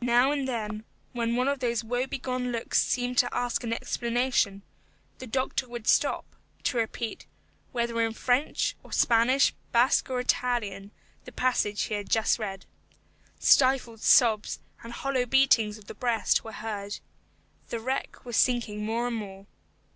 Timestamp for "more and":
18.84-19.16